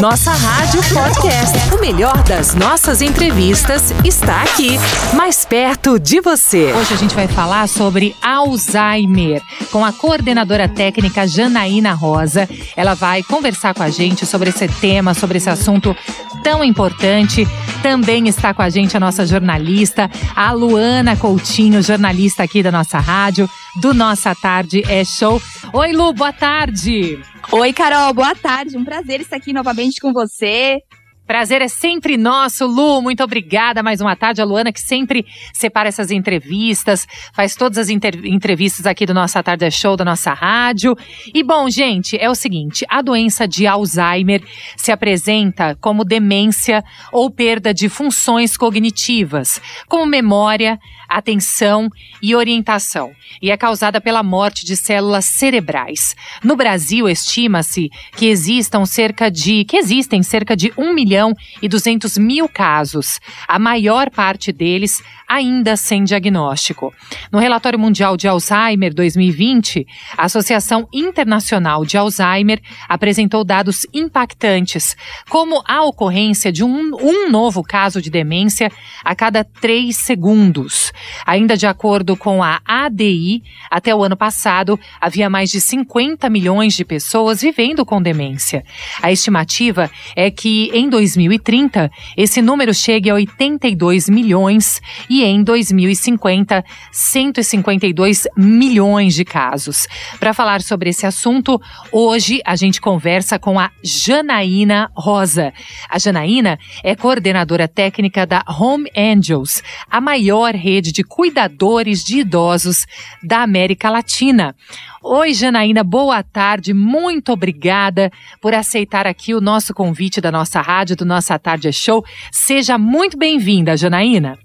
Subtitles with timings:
[0.00, 1.74] Nossa Rádio Podcast.
[1.74, 4.78] O melhor das nossas entrevistas está aqui,
[5.14, 6.72] mais perto de você.
[6.72, 12.48] Hoje a gente vai falar sobre Alzheimer com a coordenadora técnica Janaína Rosa.
[12.74, 15.94] Ela vai conversar com a gente sobre esse tema, sobre esse assunto
[16.42, 17.46] tão importante.
[17.82, 22.98] Também está com a gente a nossa jornalista, a Luana Coutinho, jornalista aqui da nossa
[22.98, 25.40] rádio, do Nossa Tarde é Show.
[25.74, 27.20] Oi, Lu, boa tarde.
[27.50, 28.76] Oi, Carol, boa tarde.
[28.76, 30.82] Um prazer estar aqui novamente com você.
[31.28, 33.02] Prazer é sempre nosso, Lu.
[33.02, 34.40] Muito obrigada mais uma tarde.
[34.40, 39.66] A Luana, que sempre separa essas entrevistas, faz todas as entrevistas aqui do Nossa Tarde
[39.66, 40.96] é Show, da nossa rádio.
[41.34, 44.42] E bom, gente, é o seguinte: a doença de Alzheimer
[44.74, 51.90] se apresenta como demência ou perda de funções cognitivas, como memória, atenção
[52.22, 56.16] e orientação, e é causada pela morte de células cerebrais.
[56.42, 61.17] No Brasil, estima-se que existam cerca de que existem cerca de 1 milhão
[61.60, 66.94] e 200 mil casos, a maior parte deles ainda sem diagnóstico.
[67.30, 74.96] No relatório mundial de Alzheimer 2020, a Associação Internacional de Alzheimer apresentou dados impactantes,
[75.28, 78.72] como a ocorrência de um, um novo caso de demência
[79.04, 80.92] a cada três segundos.
[81.26, 86.74] Ainda de acordo com a ADI, até o ano passado, havia mais de 50 milhões
[86.74, 88.64] de pessoas vivendo com demência.
[89.02, 96.64] A estimativa é que em 2030 esse número chegue a 82 milhões e em 2050
[96.90, 99.86] 152 milhões de casos.
[100.18, 101.60] Para falar sobre esse assunto,
[101.92, 105.52] hoje a gente conversa com a Janaína Rosa.
[105.88, 112.86] A Janaína é coordenadora técnica da Home Angels, a maior rede de cuidadores de idosos
[113.22, 114.54] da América Latina.
[115.00, 116.74] Oi, Janaína, boa tarde.
[116.74, 118.10] Muito obrigada
[118.42, 122.04] por aceitar aqui o nosso convite da nossa rádio, do Nossa Tarde Show.
[122.32, 124.36] Seja muito bem-vinda, Janaína.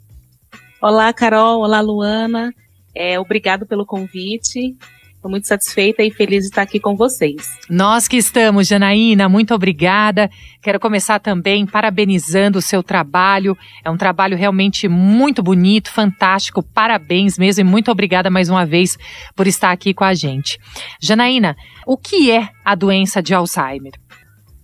[0.80, 1.62] Olá, Carol.
[1.62, 2.54] Olá, Luana.
[2.96, 4.78] É, obrigado pelo convite.
[5.24, 7.58] Estou muito satisfeita e feliz de estar aqui com vocês.
[7.70, 10.30] Nós que estamos, Janaína, muito obrigada.
[10.62, 13.58] Quero começar também parabenizando o seu trabalho.
[13.86, 16.62] É um trabalho realmente muito bonito, fantástico.
[16.62, 18.98] Parabéns mesmo e muito obrigada mais uma vez
[19.34, 20.60] por estar aqui com a gente.
[21.02, 21.56] Janaína,
[21.88, 23.94] o que é a doença de Alzheimer?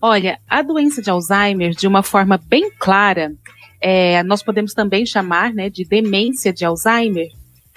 [0.01, 3.31] Olha, a doença de Alzheimer, de uma forma bem clara,
[3.79, 7.29] é, nós podemos também chamar né, de demência de Alzheimer,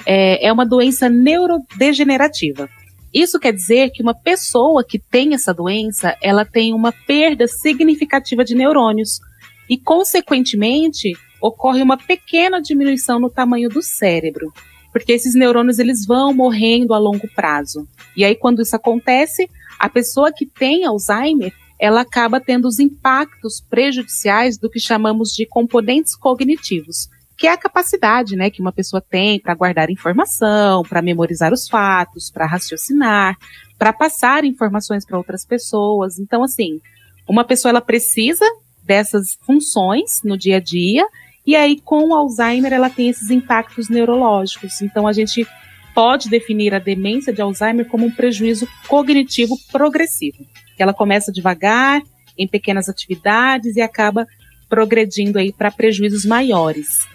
[0.06, 2.68] é, é uma doença neurodegenerativa.
[3.12, 8.44] Isso quer dizer que uma pessoa que tem essa doença, ela tem uma perda significativa
[8.44, 9.20] de neurônios
[9.68, 14.52] e, consequentemente, ocorre uma pequena diminuição no tamanho do cérebro,
[14.92, 17.86] porque esses neurônios eles vão morrendo a longo prazo.
[18.16, 19.48] E aí, quando isso acontece,
[19.78, 25.44] a pessoa que tem Alzheimer, ela acaba tendo os impactos prejudiciais do que chamamos de
[25.44, 31.02] componentes cognitivos, que é a capacidade, né, que uma pessoa tem para guardar informação, para
[31.02, 33.36] memorizar os fatos, para raciocinar,
[33.78, 36.18] para passar informações para outras pessoas.
[36.18, 36.80] Então, assim,
[37.28, 38.44] uma pessoa ela precisa
[38.84, 41.06] dessas funções no dia a dia
[41.46, 44.80] e aí com o Alzheimer ela tem esses impactos neurológicos.
[44.82, 45.46] Então, a gente
[45.94, 50.46] pode definir a demência de Alzheimer como um prejuízo cognitivo progressivo.
[50.78, 52.02] Ela começa devagar,
[52.36, 54.26] em pequenas atividades e acaba
[54.68, 57.06] progredindo aí para prejuízos maiores.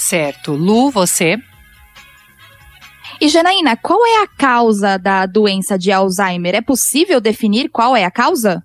[0.00, 0.52] Certo.
[0.52, 1.36] Lu, você?
[3.20, 6.54] E Janaína, qual é a causa da doença de Alzheimer?
[6.54, 8.64] É possível definir qual é a causa?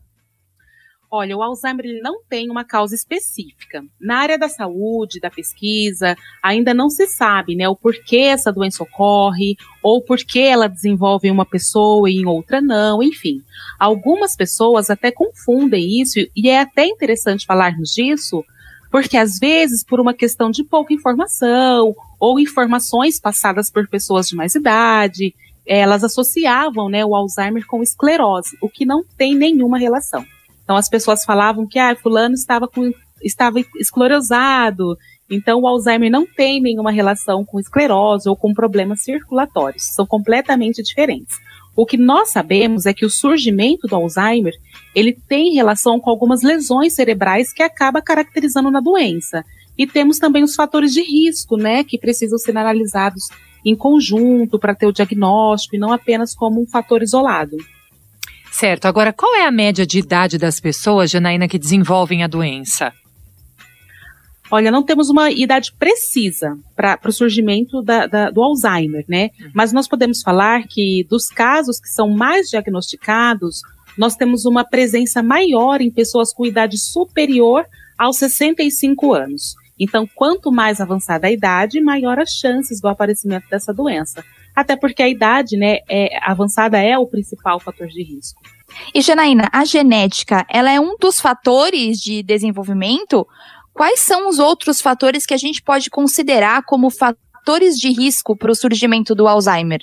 [1.11, 3.83] Olha, o Alzheimer ele não tem uma causa específica.
[3.99, 8.81] Na área da saúde, da pesquisa, ainda não se sabe, né, o porquê essa doença
[8.81, 13.41] ocorre ou porquê ela desenvolve em uma pessoa e em outra não, enfim.
[13.77, 18.43] Algumas pessoas até confundem isso e é até interessante falarmos disso,
[18.95, 24.37] porque às vezes, por uma questão de pouca informação ou informações passadas por pessoas de
[24.37, 25.35] mais idade,
[25.67, 30.25] elas associavam né, o Alzheimer com esclerose, o que não tem nenhuma relação.
[30.63, 32.89] Então as pessoas falavam que ah, fulano estava, com,
[33.21, 34.97] estava esclerosado,
[35.29, 40.81] então o Alzheimer não tem nenhuma relação com esclerose ou com problemas circulatórios, são completamente
[40.81, 41.35] diferentes.
[41.75, 44.53] O que nós sabemos é que o surgimento do Alzheimer,
[44.93, 49.43] ele tem relação com algumas lesões cerebrais que acaba caracterizando na doença.
[49.77, 53.27] E temos também os fatores de risco, né, que precisam ser analisados
[53.65, 57.57] em conjunto para ter o diagnóstico e não apenas como um fator isolado.
[58.51, 58.85] Certo.
[58.85, 62.93] Agora, qual é a média de idade das pessoas, Janaína, que desenvolvem a doença?
[64.55, 69.31] Olha, não temos uma idade precisa para o surgimento da, da, do Alzheimer, né?
[69.37, 69.51] Uhum.
[69.53, 73.59] Mas nós podemos falar que dos casos que são mais diagnosticados,
[73.97, 77.65] nós temos uma presença maior em pessoas com idade superior
[77.97, 79.55] aos 65 anos.
[79.77, 84.23] Então, quanto mais avançada a idade, maior as chances do aparecimento dessa doença.
[84.55, 88.41] Até porque a idade né, é, avançada é o principal fator de risco.
[88.93, 93.27] E, Janaína, a genética, ela é um dos fatores de desenvolvimento?
[93.75, 98.49] Quais são os outros fatores que a gente pode considerar como fatores de risco para
[98.49, 99.81] o surgimento do Alzheimer?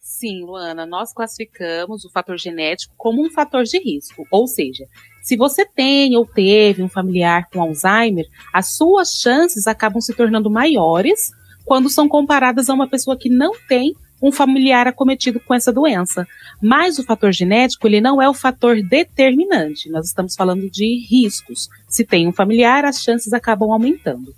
[0.00, 4.26] Sim, Luana, nós classificamos o fator genético como um fator de risco.
[4.28, 4.86] Ou seja,
[5.22, 10.50] se você tem ou teve um familiar com Alzheimer, as suas chances acabam se tornando
[10.50, 11.30] maiores
[11.64, 16.26] quando são comparadas a uma pessoa que não tem um familiar acometido com essa doença.
[16.60, 19.90] Mas o fator genético, ele não é o fator determinante.
[19.90, 21.68] Nós estamos falando de riscos.
[21.88, 24.34] Se tem um familiar, as chances acabam aumentando.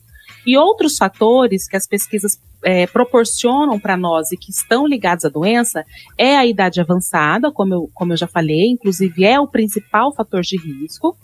[0.47, 5.29] E outros fatores que as pesquisas é, proporcionam para nós e que estão ligados à
[5.29, 5.85] doença
[6.17, 10.41] é a idade avançada, como eu, como eu já falei, inclusive é o principal fator
[10.41, 11.17] de risco.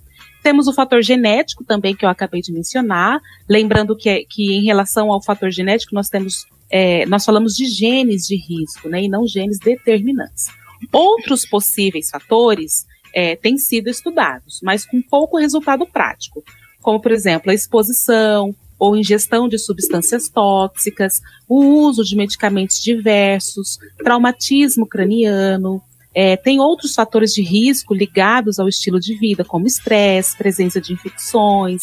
[0.42, 5.10] Temos o fator genético também, que eu acabei de mencionar, lembrando que, que em relação
[5.10, 9.26] ao fator genético, nós temos, é, nós falamos de genes de risco, né, e não
[9.26, 10.46] genes determinantes.
[10.93, 16.43] Outros possíveis fatores é, têm sido estudados, mas com pouco resultado prático,
[16.81, 23.78] como, por exemplo, a exposição ou ingestão de substâncias tóxicas, o uso de medicamentos diversos,
[23.99, 25.82] traumatismo craniano,
[26.14, 30.93] é, tem outros fatores de risco ligados ao estilo de vida, como estresse, presença de
[30.93, 31.82] infecções,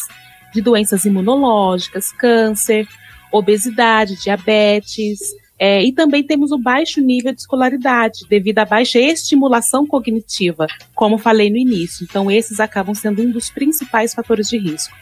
[0.52, 2.86] de doenças imunológicas, câncer,
[3.32, 5.18] obesidade, diabetes.
[5.58, 11.18] É, e também temos o baixo nível de escolaridade, devido à baixa estimulação cognitiva, como
[11.18, 12.06] falei no início.
[12.08, 14.94] Então, esses acabam sendo um dos principais fatores de risco.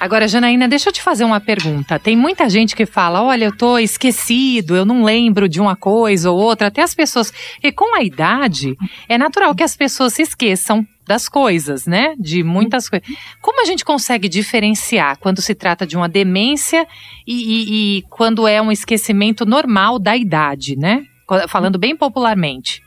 [0.00, 1.98] Agora, Janaína, deixa eu te fazer uma pergunta.
[1.98, 6.30] Tem muita gente que fala: olha, eu tô esquecido, eu não lembro de uma coisa
[6.30, 6.68] ou outra.
[6.68, 7.30] Até as pessoas.
[7.62, 8.74] E com a idade,
[9.06, 12.14] é natural que as pessoas se esqueçam das coisas, né?
[12.18, 13.06] De muitas coisas.
[13.42, 16.86] Como a gente consegue diferenciar quando se trata de uma demência
[17.26, 21.04] e, e, e quando é um esquecimento normal da idade, né?
[21.46, 22.82] Falando bem popularmente.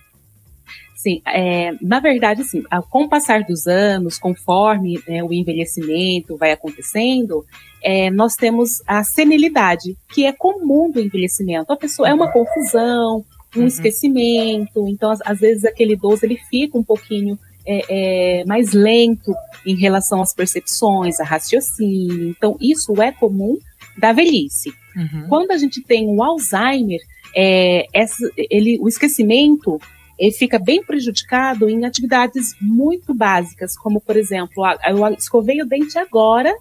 [1.04, 6.54] Sim, é, na verdade, sim, com o passar dos anos, conforme né, o envelhecimento vai
[6.54, 7.46] acontecendo,
[7.84, 11.74] é, nós temos a senilidade, que é comum do envelhecimento.
[11.74, 13.68] A pessoa é uma confusão, um uhum.
[13.68, 19.36] esquecimento, então às, às, vezes aquele idoso ele fica um pouquinho é, é, mais lento
[19.66, 22.30] em relação às percepções, a raciocínio.
[22.30, 23.58] Então isso é comum
[23.98, 24.72] da velhice.
[24.96, 25.28] Uhum.
[25.28, 27.02] Quando a gente tem o Alzheimer,
[27.36, 29.82] é, essa, ele, o esquecimento
[30.18, 35.98] ele fica bem prejudicado em atividades muito básicas, como, por exemplo, eu escovei o dente
[35.98, 36.54] agora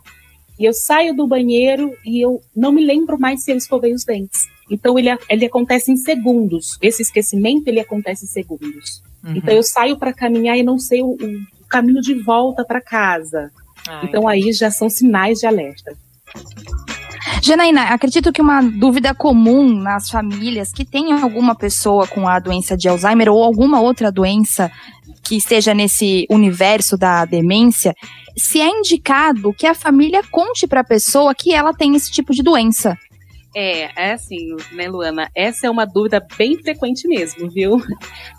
[0.58, 4.04] e eu saio do banheiro e eu não me lembro mais se eu escovei os
[4.04, 4.46] dentes.
[4.70, 6.78] Então, ele, ele acontece em segundos.
[6.80, 9.02] Esse esquecimento, ele acontece em segundos.
[9.24, 9.36] Uhum.
[9.36, 13.50] Então, eu saio para caminhar e não sei o, o caminho de volta para casa.
[13.86, 15.96] Ai, então, aí já são sinais de alerta.
[17.42, 22.76] Janaína, acredito que uma dúvida comum nas famílias que tenham alguma pessoa com a doença
[22.76, 24.70] de Alzheimer ou alguma outra doença
[25.22, 27.94] que esteja nesse universo da demência,
[28.36, 32.32] se é indicado que a família conte para a pessoa que ela tem esse tipo
[32.32, 32.96] de doença.
[33.54, 35.30] É, é assim, né, Luana?
[35.34, 37.82] Essa é uma dúvida bem frequente mesmo, viu?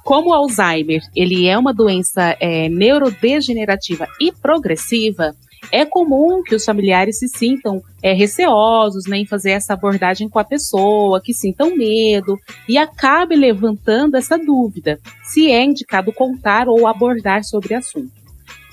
[0.03, 5.36] Como o Alzheimer, ele é uma doença é, neurodegenerativa e progressiva,
[5.72, 10.39] é comum que os familiares se sintam é, receosos né, em fazer essa abordagem com
[10.39, 16.88] a pessoa, que sintam medo e acabe levantando essa dúvida se é indicado contar ou
[16.88, 18.24] abordar sobre o assunto.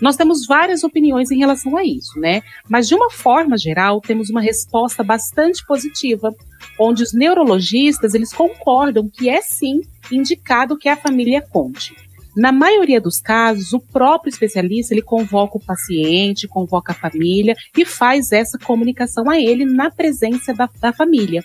[0.00, 2.42] Nós temos várias opiniões em relação a isso, né?
[2.68, 6.34] Mas de uma forma geral, temos uma resposta bastante positiva,
[6.78, 11.94] onde os neurologistas eles concordam que é sim indicado que a família conte.
[12.36, 17.84] Na maioria dos casos, o próprio especialista ele convoca o paciente, convoca a família e
[17.84, 21.44] faz essa comunicação a ele na presença da, da família.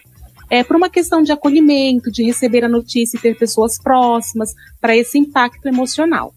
[0.49, 4.95] É por uma questão de acolhimento, de receber a notícia e ter pessoas próximas para
[4.95, 6.33] esse impacto emocional.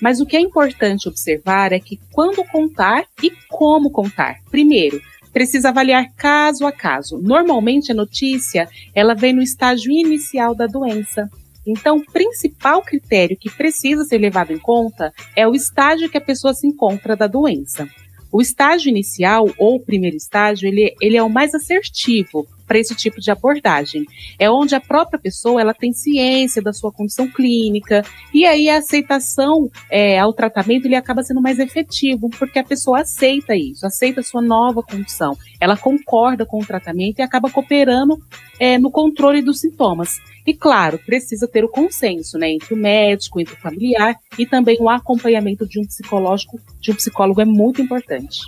[0.00, 4.36] Mas o que é importante observar é que quando contar e como contar.
[4.50, 5.00] Primeiro,
[5.32, 7.18] precisa avaliar caso a caso.
[7.18, 11.30] Normalmente a notícia, ela vem no estágio inicial da doença.
[11.66, 16.24] Então, o principal critério que precisa ser levado em conta é o estágio que a
[16.24, 17.88] pessoa se encontra da doença.
[18.32, 23.20] O estágio inicial ou primeiro estágio, ele, ele é o mais assertivo para esse tipo
[23.20, 24.06] de abordagem.
[24.38, 28.02] É onde a própria pessoa ela tem ciência da sua condição clínica
[28.32, 33.02] e aí a aceitação é, ao tratamento ele acaba sendo mais efetivo porque a pessoa
[33.02, 38.18] aceita isso, aceita a sua nova condição, ela concorda com o tratamento e acaba cooperando
[38.58, 40.18] é, no controle dos sintomas.
[40.46, 44.78] E claro, precisa ter o consenso, né, entre o médico, entre o familiar e também
[44.80, 48.40] o acompanhamento de um psicológico, de um psicólogo é muito importante.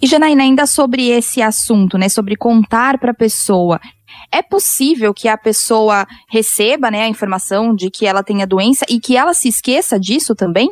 [0.00, 3.80] E Janaína, ainda sobre esse assunto, né, sobre contar para a pessoa,
[4.32, 8.84] é possível que a pessoa receba, né, a informação de que ela tem a doença
[8.88, 10.70] e que ela se esqueça disso também?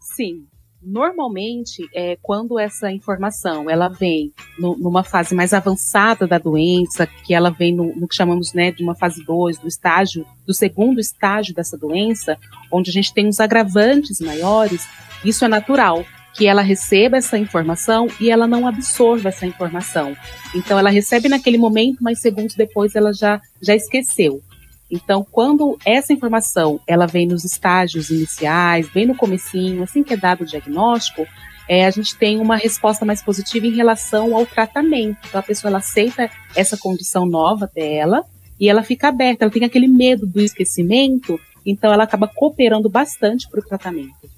[0.00, 0.46] Sim,
[0.86, 7.32] Normalmente, é, quando essa informação ela vem no, numa fase mais avançada da doença, que
[7.32, 11.00] ela vem no, no que chamamos né, de uma fase 2, do estágio, do segundo
[11.00, 12.36] estágio dessa doença,
[12.70, 14.86] onde a gente tem os agravantes maiores,
[15.24, 20.16] isso é natural que ela receba essa informação e ela não absorva essa informação.
[20.54, 24.42] Então ela recebe naquele momento, mas segundos depois ela já, já esqueceu.
[24.90, 30.16] Então, quando essa informação ela vem nos estágios iniciais, bem no comecinho, assim que é
[30.16, 31.26] dado o diagnóstico,
[31.68, 35.18] é, a gente tem uma resposta mais positiva em relação ao tratamento.
[35.26, 38.24] Então, a pessoa ela aceita essa condição nova dela
[38.60, 43.48] e ela fica aberta, ela tem aquele medo do esquecimento, então ela acaba cooperando bastante
[43.48, 44.33] para o tratamento.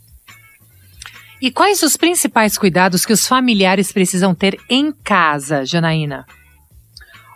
[1.40, 6.26] E quais os principais cuidados que os familiares precisam ter em casa, Janaína?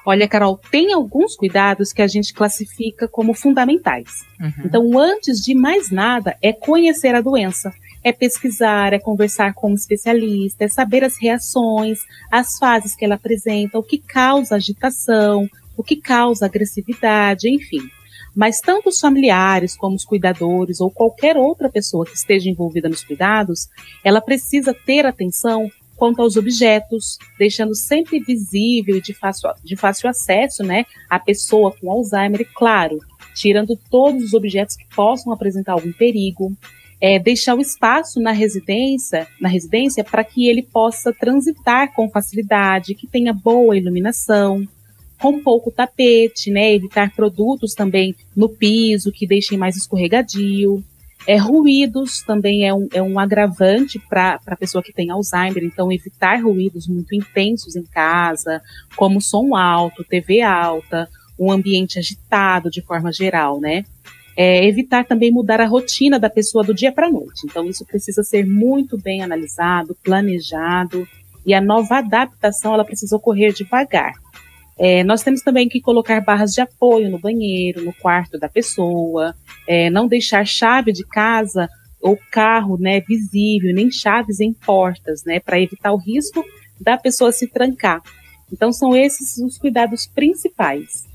[0.05, 4.25] Olha, Carol, tem alguns cuidados que a gente classifica como fundamentais.
[4.41, 4.53] Uhum.
[4.65, 7.73] Então, antes de mais nada, é conhecer a doença.
[8.03, 11.99] É pesquisar, é conversar com um especialista, é saber as reações,
[12.31, 17.83] as fases que ela apresenta, o que causa agitação, o que causa agressividade, enfim.
[18.35, 23.05] Mas tanto os familiares como os cuidadores ou qualquer outra pessoa que esteja envolvida nos
[23.05, 23.69] cuidados,
[24.05, 25.71] ela precisa ter atenção
[26.01, 31.77] quanto aos objetos, deixando sempre visível e de fácil, de fácil acesso né, a pessoa
[31.79, 32.99] com Alzheimer, e claro,
[33.35, 36.57] tirando todos os objetos que possam apresentar algum perigo.
[37.03, 42.95] É, deixar o espaço na residência, na residência para que ele possa transitar com facilidade,
[42.95, 44.67] que tenha boa iluminação,
[45.21, 46.75] com pouco tapete, né?
[46.75, 50.83] Evitar produtos também no piso que deixem mais escorregadio.
[51.27, 55.93] É, ruídos também é um, é um agravante para a pessoa que tem Alzheimer, então
[55.93, 58.63] evitar ruídos muito intensos em casa,
[58.97, 61.09] como som alto, TV alta,
[61.39, 63.85] um ambiente agitado de forma geral, né?
[64.35, 67.43] É, evitar também mudar a rotina da pessoa do dia para a noite.
[67.45, 71.07] Então, isso precisa ser muito bem analisado, planejado,
[71.45, 74.15] e a nova adaptação ela precisa ocorrer devagar.
[74.83, 79.35] É, nós temos também que colocar barras de apoio no banheiro, no quarto da pessoa,
[79.69, 81.69] é, não deixar chave de casa
[82.01, 86.43] ou carro né, visível, nem chaves em portas, né, para evitar o risco
[86.81, 88.01] da pessoa se trancar.
[88.51, 91.07] Então, são esses os cuidados principais.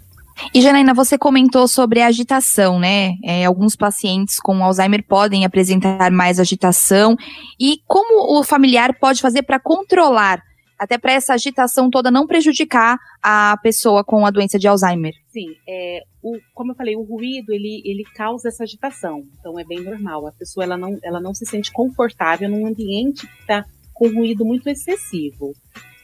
[0.53, 3.15] E Janaína, você comentou sobre a agitação, né?
[3.23, 7.17] É, alguns pacientes com Alzheimer podem apresentar mais agitação.
[7.59, 10.41] E como o familiar pode fazer para controlar
[10.77, 15.13] até para essa agitação toda não prejudicar a pessoa com a doença de Alzheimer.
[15.27, 19.63] Sim, é, o, como eu falei, o ruído ele, ele causa essa agitação, então é
[19.63, 20.27] bem normal.
[20.27, 24.45] A pessoa ela não, ela não se sente confortável num ambiente que está com ruído
[24.45, 25.53] muito excessivo.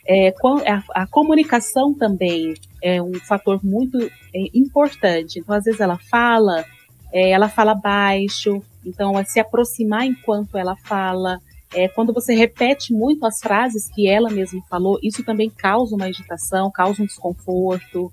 [0.08, 4.10] É, a, a, comunicação também é um fator muito é,
[4.54, 5.40] importante.
[5.40, 6.66] Então, às vezes ela fala,
[7.13, 11.40] é, ela fala baixo, então é se aproximar enquanto ela fala.
[11.74, 16.06] É, quando você repete muito as frases que ela mesma falou, isso também causa uma
[16.06, 18.12] agitação, causa um desconforto.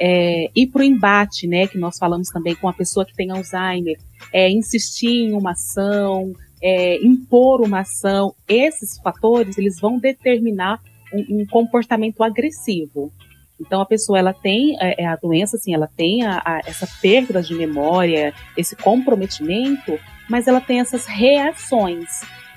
[0.00, 3.96] É, para o embate, né, que nós falamos também com a pessoa que tem Alzheimer,
[4.32, 6.32] é, insistir em uma ação,
[6.62, 10.80] é, impor uma ação, esses fatores eles vão determinar
[11.12, 13.12] um, um comportamento agressivo.
[13.60, 16.86] Então a pessoa ela tem é, é a doença, assim, ela tem a, a, essa
[17.00, 19.98] perda de memória, esse comprometimento,
[20.28, 22.06] mas ela tem essas reações.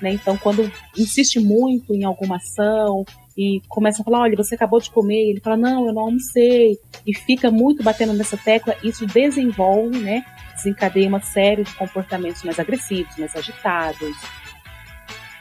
[0.00, 0.12] Né?
[0.12, 3.04] Então, quando insiste muito em alguma ação
[3.36, 6.78] e começa a falar, olha, você acabou de comer, ele fala, não, eu não almocei,
[7.06, 12.58] e fica muito batendo nessa tecla, isso desenvolve, né, desencadeia uma série de comportamentos mais
[12.58, 14.16] agressivos, mais agitados.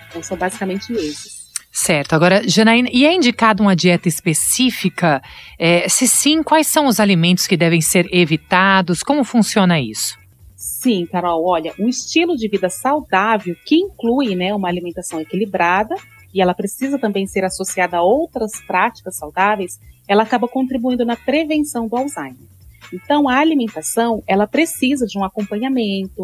[0.09, 1.39] Então, são basicamente esses.
[1.71, 2.13] Certo.
[2.13, 5.21] Agora, Janaína, e é indicado uma dieta específica?
[5.57, 9.03] É, se sim, quais são os alimentos que devem ser evitados?
[9.03, 10.17] Como funciona isso?
[10.59, 15.95] Sim, Carol, olha, um estilo de vida saudável que inclui né, uma alimentação equilibrada,
[16.33, 21.87] e ela precisa também ser associada a outras práticas saudáveis, ela acaba contribuindo na prevenção
[21.87, 22.45] do Alzheimer.
[22.91, 26.23] Então, a alimentação, ela precisa de um acompanhamento,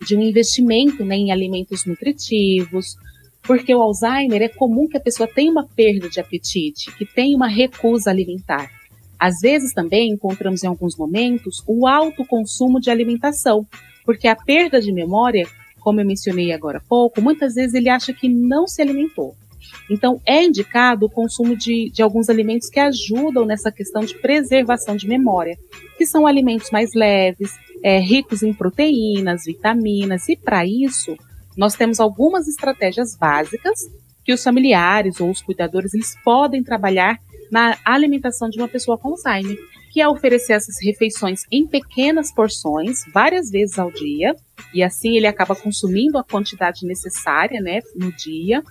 [0.00, 2.94] de um investimento né, em alimentos nutritivos,
[3.42, 7.36] Porque o Alzheimer é comum que a pessoa tenha uma perda de apetite, que tenha
[7.36, 8.70] uma recusa alimentar.
[9.20, 13.66] Às vezes também encontramos em alguns momentos o alto consumo de alimentação,
[14.02, 15.46] porque a perda de memória,
[15.78, 19.36] como eu mencionei agora há pouco, muitas vezes ele acha que não se alimentou.
[19.90, 24.96] Então, é indicado o consumo de, de alguns alimentos que ajudam nessa questão de preservação
[24.96, 25.58] de memória,
[25.98, 31.14] que são alimentos mais leves, é, ricos em proteínas, vitaminas, e para isso,
[31.58, 33.80] nós temos algumas estratégias básicas
[34.24, 37.18] que os familiares ou os cuidadores eles podem trabalhar
[37.50, 39.58] na alimentação de uma pessoa com Alzheimer,
[39.90, 44.34] que é oferecer essas refeições em pequenas porções, várias vezes ao dia,
[44.72, 48.62] e assim ele acaba consumindo a quantidade necessária, né, no dia.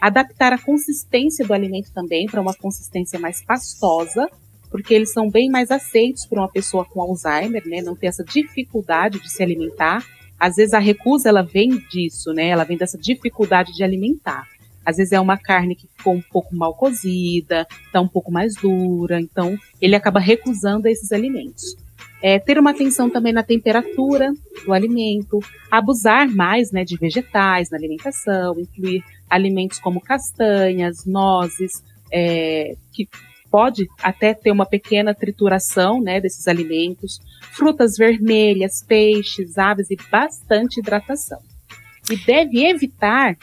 [0.00, 4.28] Adaptar a consistência do alimento também para uma consistência mais pastosa,
[4.70, 8.24] porque eles são bem mais aceitos para uma pessoa com Alzheimer, né, não ter essa
[8.24, 10.04] dificuldade de se alimentar.
[10.38, 12.48] Às vezes a recusa ela vem disso, né?
[12.48, 14.48] Ela vem dessa dificuldade de alimentar.
[14.84, 18.54] Às vezes é uma carne que ficou um pouco mal cozida, está um pouco mais
[18.54, 21.76] dura, então ele acaba recusando esses alimentos.
[22.22, 24.32] É, ter uma atenção também na temperatura
[24.64, 32.76] do alimento, abusar mais né, de vegetais na alimentação, incluir alimentos como castanhas, nozes, é,
[32.92, 33.08] que
[33.50, 37.20] pode até ter uma pequena trituração né, desses alimentos,
[37.52, 41.38] frutas vermelhas, peixes, aves e bastante hidratação.
[42.10, 43.36] E deve evitar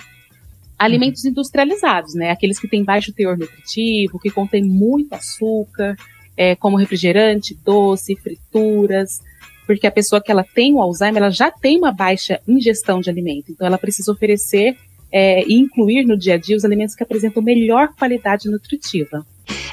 [0.85, 2.31] alimentos industrializados, né?
[2.31, 5.95] Aqueles que têm baixo teor nutritivo, que contêm muito açúcar,
[6.35, 9.19] é, como refrigerante, doce, frituras,
[9.67, 13.11] porque a pessoa que ela tem o Alzheimer, ela já tem uma baixa ingestão de
[13.11, 14.75] alimento, então ela precisa oferecer
[15.11, 19.23] é, e incluir no dia a dia os alimentos que apresentam melhor qualidade nutritiva.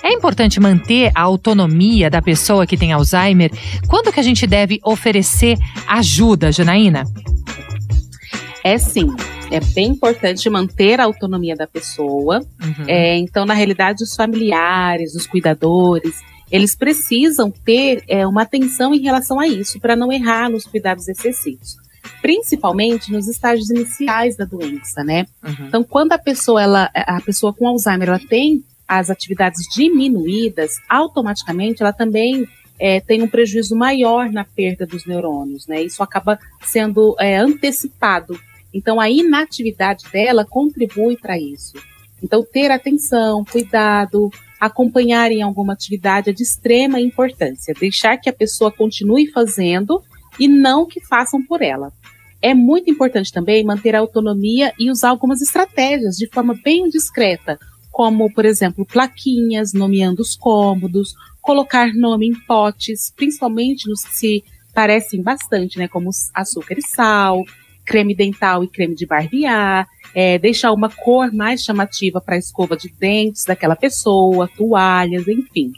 [0.02, 3.50] É importante manter a autonomia da pessoa que tem Alzheimer.
[3.88, 7.04] Quando que a gente deve oferecer ajuda, Janaína?
[8.62, 9.08] É sim
[9.50, 12.40] é bem importante manter a autonomia da pessoa.
[12.60, 12.84] Uhum.
[12.86, 16.14] É, então, na realidade, os familiares, os cuidadores,
[16.50, 21.08] eles precisam ter é, uma atenção em relação a isso, para não errar nos cuidados
[21.08, 21.76] excessivos.
[22.22, 25.26] Principalmente nos estágios iniciais da doença, né?
[25.44, 25.66] Uhum.
[25.66, 31.82] Então, quando a pessoa, ela, a pessoa com Alzheimer, ela tem as atividades diminuídas, automaticamente
[31.82, 35.82] ela também é, tem um prejuízo maior na perda dos neurônios, né?
[35.82, 38.38] Isso acaba sendo é, antecipado
[38.72, 41.74] então, a inatividade dela contribui para isso.
[42.22, 47.74] Então, ter atenção, cuidado, acompanhar em alguma atividade é de extrema importância.
[47.78, 50.02] Deixar que a pessoa continue fazendo
[50.38, 51.92] e não que façam por ela.
[52.40, 57.58] É muito importante também manter a autonomia e usar algumas estratégias de forma bem discreta,
[57.90, 64.44] como, por exemplo, plaquinhas nomeando os cômodos, colocar nome em potes, principalmente nos que se
[64.72, 67.44] parecem bastante, né, como açúcar e sal,
[67.88, 72.76] creme dental e creme de barbear, é, deixar uma cor mais chamativa para a escova
[72.76, 75.72] de dentes daquela pessoa, toalhas, enfim.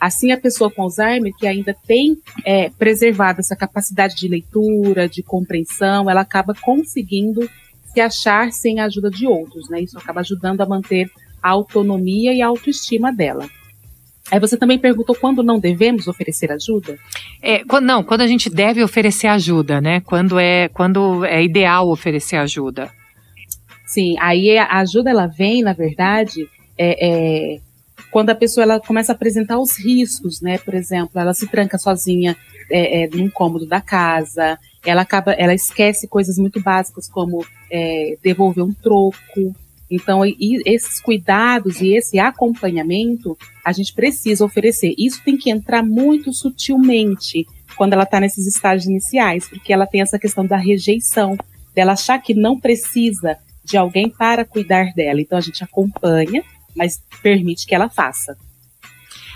[0.00, 5.22] Assim, a pessoa com Alzheimer, que ainda tem é, preservado essa capacidade de leitura, de
[5.22, 7.48] compreensão, ela acaba conseguindo
[7.84, 9.80] se achar sem a ajuda de outros, né?
[9.80, 11.08] Isso acaba ajudando a manter
[11.40, 13.48] a autonomia e a autoestima dela.
[14.30, 16.98] Aí você também perguntou quando não devemos oferecer ajuda?
[17.42, 20.00] É, quando, não, quando a gente deve oferecer ajuda, né?
[20.00, 22.90] Quando é, quando é ideal oferecer ajuda.
[23.86, 27.60] Sim, aí a ajuda ela vem, na verdade, é, é,
[28.10, 30.56] quando a pessoa ela começa a apresentar os riscos, né?
[30.58, 32.36] Por exemplo, ela se tranca sozinha
[32.70, 38.16] é, é, num cômodo da casa, ela acaba, ela esquece coisas muito básicas como é,
[38.22, 39.54] devolver um troco,
[39.94, 40.22] então,
[40.66, 44.94] esses cuidados e esse acompanhamento a gente precisa oferecer.
[44.98, 50.00] Isso tem que entrar muito sutilmente quando ela está nesses estágios iniciais, porque ela tem
[50.00, 51.36] essa questão da rejeição,
[51.74, 55.20] dela achar que não precisa de alguém para cuidar dela.
[55.20, 56.42] Então, a gente acompanha,
[56.76, 58.36] mas permite que ela faça.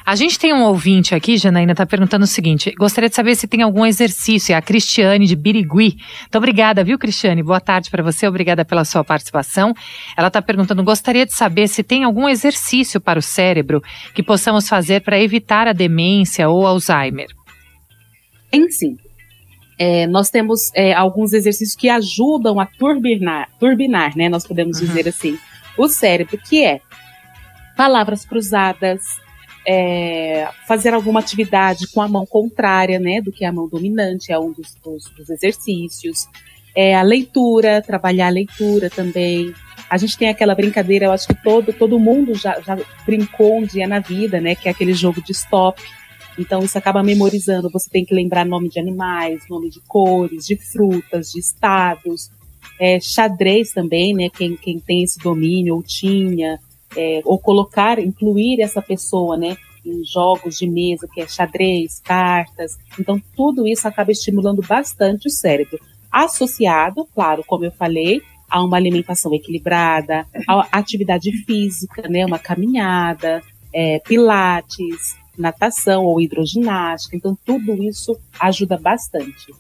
[0.09, 3.47] A gente tem um ouvinte aqui, Janaína, está perguntando o seguinte: gostaria de saber se
[3.47, 4.55] tem algum exercício.
[4.55, 5.99] É a Cristiane de Birigui.
[6.23, 7.43] Muito obrigada, viu, Cristiane?
[7.43, 9.75] Boa tarde para você, obrigada pela sua participação.
[10.17, 13.83] Ela está perguntando: gostaria de saber se tem algum exercício para o cérebro
[14.15, 17.29] que possamos fazer para evitar a demência ou Alzheimer.
[18.51, 18.97] Tem sim.
[19.79, 24.31] É, nós temos é, alguns exercícios que ajudam a turbinar, turbinar, né?
[24.31, 24.87] Nós podemos uhum.
[24.87, 25.39] dizer assim,
[25.77, 26.81] o cérebro, que é
[27.77, 29.03] palavras cruzadas,
[29.67, 34.39] é, fazer alguma atividade com a mão contrária, né, do que a mão dominante, é
[34.39, 36.27] um dos, dos, dos exercícios.
[36.75, 39.53] É, a leitura, trabalhar a leitura também.
[39.91, 43.67] A gente tem aquela brincadeira, eu acho que todo, todo mundo já, já brincou um
[43.67, 45.83] dia na vida, né, que é aquele jogo de stop.
[46.39, 50.57] Então isso acaba memorizando, você tem que lembrar nome de animais, nome de cores, de
[50.57, 52.31] frutas, de estados.
[52.79, 54.29] é, xadrez também, né?
[54.31, 56.59] Quem, quem tem esse domínio ou tinha,
[56.97, 59.57] é, ou colocar, incluir essa pessoa, né?
[59.85, 62.77] Em jogos de mesa, que é xadrez, cartas.
[62.99, 65.79] Então, tudo isso acaba estimulando bastante o cérebro.
[66.11, 68.21] Associado, claro, como eu falei,
[68.51, 72.25] a uma alimentação equilibrada, a atividade física, né?
[72.25, 77.17] Uma caminhada, é, pilates, natação ou hidroginástica.
[77.17, 79.53] Então, tudo isso ajuda bastante.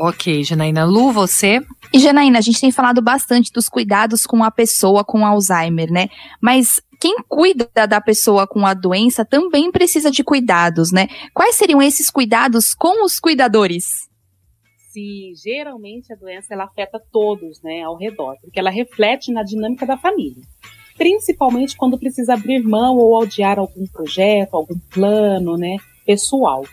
[0.00, 0.84] Ok, Janaína.
[0.84, 1.60] Lu, você?
[1.92, 6.08] E Janaína, a gente tem falado bastante dos cuidados com a pessoa com Alzheimer, né?
[6.40, 11.08] Mas quem cuida da pessoa com a doença também precisa de cuidados, né?
[11.34, 14.08] Quais seriam esses cuidados com os cuidadores?
[14.92, 19.84] Sim, geralmente a doença ela afeta todos, né, ao redor, porque ela reflete na dinâmica
[19.84, 20.42] da família.
[20.96, 26.64] Principalmente quando precisa abrir mão ou adiar algum projeto, algum plano, né, pessoal.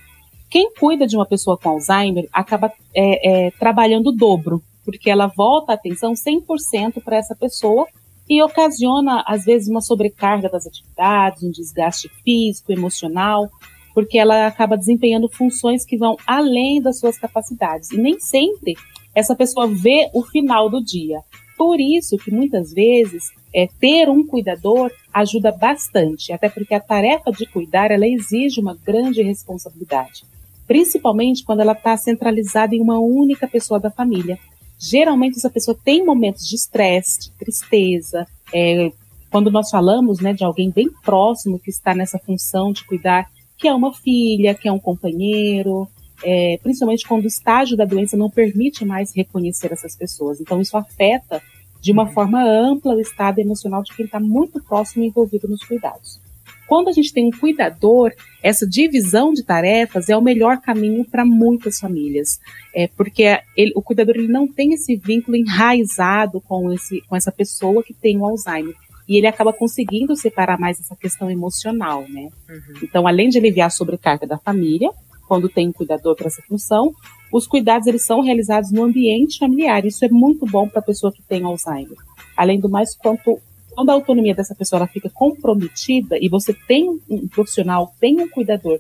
[0.56, 5.28] Quem cuida de uma pessoa com Alzheimer acaba é, é, trabalhando o dobro, porque ela
[5.28, 7.86] volta a atenção 100% para essa pessoa
[8.30, 13.50] e ocasiona, às vezes, uma sobrecarga das atividades, um desgaste físico, emocional,
[13.94, 17.92] porque ela acaba desempenhando funções que vão além das suas capacidades.
[17.92, 18.76] E nem sempre
[19.14, 21.20] essa pessoa vê o final do dia.
[21.58, 27.30] Por isso que muitas vezes é, ter um cuidador ajuda bastante, até porque a tarefa
[27.30, 30.24] de cuidar ela exige uma grande responsabilidade
[30.68, 34.38] principalmente quando ela está centralizada em uma única pessoa da família.
[34.80, 38.28] Geralmente essa pessoa tem momentos de estresse, de tristeza.
[38.54, 38.92] É,
[39.30, 43.68] quando nós falamos né, de alguém bem próximo que está nessa função de cuidar, que
[43.68, 45.88] é uma filha, que é um companheiro,
[46.24, 50.42] é, principalmente quando o estágio da doença não permite mais reconhecer essas pessoas.
[50.42, 51.42] Então isso afeta
[51.80, 55.64] de uma forma ampla o estado emocional de quem está muito próximo e envolvido nos
[55.64, 56.20] cuidados.
[56.68, 61.24] Quando a gente tem um cuidador, essa divisão de tarefas é o melhor caminho para
[61.24, 62.40] muitas famílias,
[62.74, 67.32] é porque ele, o cuidador ele não tem esse vínculo enraizado com, esse, com essa
[67.32, 68.76] pessoa que tem o Alzheimer
[69.08, 72.30] e ele acaba conseguindo separar mais essa questão emocional, né?
[72.50, 72.80] Uhum.
[72.82, 74.90] Então, além de aliviar a sobrecarga da família,
[75.28, 76.92] quando tem um cuidador para essa função,
[77.32, 79.86] os cuidados eles são realizados no ambiente familiar.
[79.86, 81.98] Isso é muito bom para a pessoa que tem Alzheimer.
[82.36, 83.40] Além do mais, quanto
[83.76, 88.30] quando a autonomia dessa pessoa ela fica comprometida e você tem um profissional, tem um
[88.30, 88.80] cuidador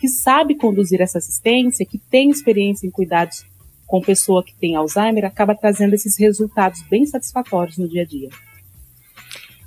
[0.00, 3.44] que sabe conduzir essa assistência, que tem experiência em cuidados
[3.86, 8.28] com pessoa que tem Alzheimer, acaba trazendo esses resultados bem satisfatórios no dia a dia.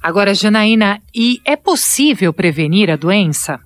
[0.02, 3.60] Agora, Janaína, e é possível prevenir a doença?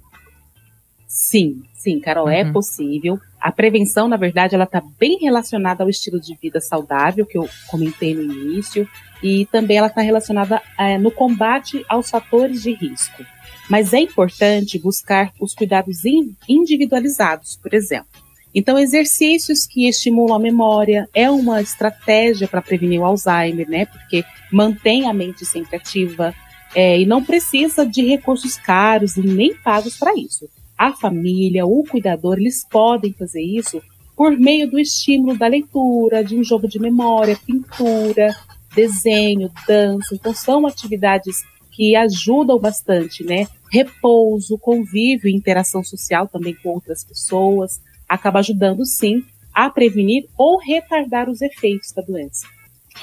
[1.07, 2.49] Sim, sim, Carol, é uhum.
[2.49, 3.19] é possível.
[3.39, 7.47] A prevenção, na verdade, ela está bem relacionada ao estilo de vida saudável que eu
[7.67, 8.87] comentei no início,
[9.23, 13.25] e também ela está relacionada é, no combate aos fatores de risco.
[13.69, 16.01] Mas é importante buscar os cuidados
[16.47, 18.21] individualizados, por exemplo.
[18.53, 23.85] Então, exercícios que estimulam a memória é uma estratégia para prevenir o Alzheimer, né?
[23.85, 26.35] Porque mantém a mente sempre ativa
[26.75, 30.47] é, e não precisa de recursos caros e nem pagos para isso.
[30.77, 33.81] A família, o cuidador, eles podem fazer isso
[34.15, 38.35] por meio do estímulo da leitura, de um jogo de memória, pintura,
[38.73, 40.13] desenho, dança.
[40.13, 43.47] Então, são atividades que ajudam bastante, né?
[43.71, 50.59] Repouso, convívio e interação social também com outras pessoas, acaba ajudando sim a prevenir ou
[50.59, 52.47] retardar os efeitos da doença.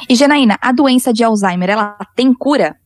[0.09, 2.77] E Janaína, a doença de Alzheimer, ela tem cura?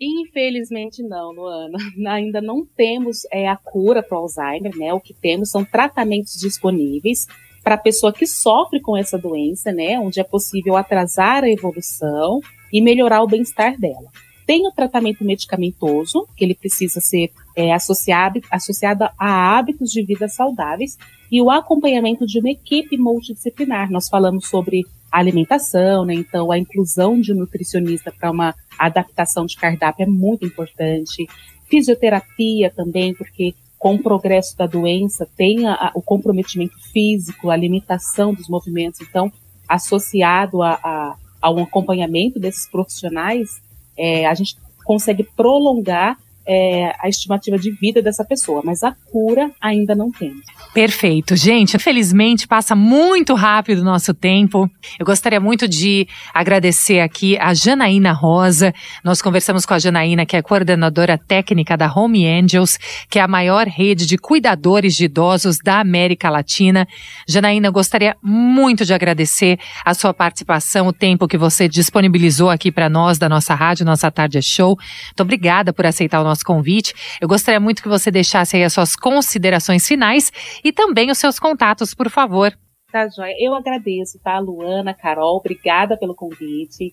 [0.00, 1.78] Infelizmente não, Luana.
[2.12, 4.92] Ainda não temos é, a cura para o Alzheimer, né?
[4.92, 7.26] O que temos são tratamentos disponíveis
[7.68, 12.40] para a pessoa que sofre com essa doença, né, onde é possível atrasar a evolução
[12.72, 14.10] e melhorar o bem-estar dela.
[14.46, 20.28] Tem o tratamento medicamentoso, que ele precisa ser é, associado, associado a hábitos de vida
[20.28, 20.96] saudáveis,
[21.30, 23.90] e o acompanhamento de uma equipe multidisciplinar.
[23.90, 26.14] Nós falamos sobre alimentação, né?
[26.14, 31.26] Então, a inclusão de um nutricionista para uma adaptação de cardápio é muito importante.
[31.68, 38.34] Fisioterapia também, porque com o progresso da doença, tem a, o comprometimento físico, a limitação
[38.34, 39.00] dos movimentos.
[39.00, 39.32] Então,
[39.68, 43.60] associado a, a, um acompanhamento desses profissionais,
[43.96, 49.50] é, a gente consegue prolongar é, a estimativa de vida dessa pessoa, mas a cura
[49.60, 50.32] ainda não tem.
[50.72, 51.36] Perfeito.
[51.36, 54.70] Gente, infelizmente passa muito rápido o nosso tempo.
[54.98, 58.72] Eu gostaria muito de agradecer aqui a Janaína Rosa.
[59.04, 62.78] Nós conversamos com a Janaína, que é coordenadora técnica da Home Angels,
[63.10, 66.86] que é a maior rede de cuidadores de idosos da América Latina.
[67.28, 72.88] Janaína, gostaria muito de agradecer a sua participação, o tempo que você disponibilizou aqui para
[72.88, 74.76] nós, da nossa rádio, nossa Tarde é Show.
[74.78, 76.94] Muito obrigada por aceitar o nosso nosso convite.
[77.20, 81.38] Eu gostaria muito que você deixasse aí as suas considerações finais e também os seus
[81.38, 82.56] contatos, por favor.
[82.90, 83.34] Tá, Joia?
[83.38, 86.92] Eu agradeço, tá, Luana, Carol, obrigada pelo convite.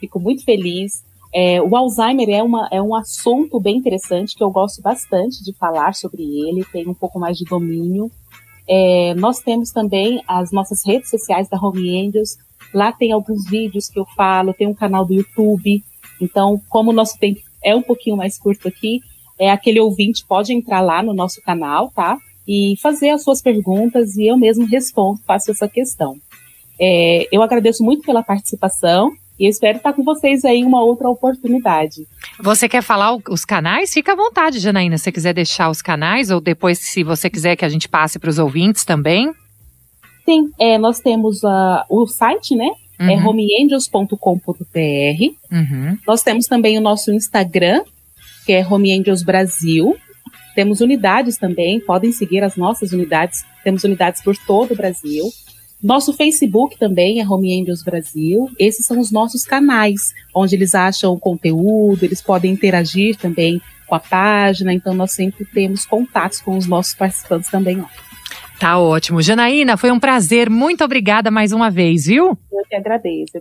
[0.00, 1.04] Fico muito feliz.
[1.32, 5.52] É, o Alzheimer é, uma, é um assunto bem interessante que eu gosto bastante de
[5.56, 8.10] falar sobre ele, tenho um pouco mais de domínio.
[8.68, 12.36] É, nós temos também as nossas redes sociais da Home Angels.
[12.74, 15.84] Lá tem alguns vídeos que eu falo, tem um canal do YouTube.
[16.20, 19.00] Então, como o nosso tempo é um pouquinho mais curto aqui,
[19.38, 22.16] é aquele ouvinte pode entrar lá no nosso canal, tá?
[22.46, 26.16] E fazer as suas perguntas e eu mesmo respondo, faço essa questão.
[26.80, 31.10] É, eu agradeço muito pela participação e espero estar com vocês aí em uma outra
[31.10, 32.06] oportunidade.
[32.40, 33.92] Você quer falar os canais?
[33.92, 37.56] Fica à vontade, Janaína, se você quiser deixar os canais, ou depois, se você quiser
[37.56, 39.32] que a gente passe para os ouvintes também.
[40.24, 42.68] Sim, é, nós temos uh, o site, né?
[42.98, 43.10] É uhum.
[43.10, 44.16] É homeangels.com.br.
[45.52, 45.98] Uhum.
[46.06, 47.82] Nós temos também o nosso Instagram,
[48.44, 49.96] que é Home Angels Brasil.
[50.54, 53.44] Temos unidades também, podem seguir as nossas unidades.
[53.62, 55.30] Temos unidades por todo o Brasil.
[55.82, 58.50] Nosso Facebook também é Home Angels Brasil.
[58.58, 63.94] Esses são os nossos canais, onde eles acham o conteúdo, eles podem interagir também com
[63.94, 64.72] a página.
[64.72, 67.80] Então, nós sempre temos contatos com os nossos participantes também.
[67.80, 67.86] Ó.
[68.58, 69.20] Tá ótimo.
[69.20, 70.48] Janaína, foi um prazer.
[70.48, 72.38] Muito obrigada mais uma vez, viu?
[72.52, 73.38] Eu que agradeço.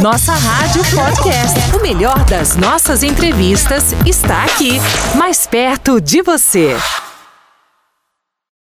[0.00, 1.76] Nossa Rádio Podcast.
[1.76, 4.78] O melhor das nossas entrevistas está aqui,
[5.16, 6.76] mais perto de você.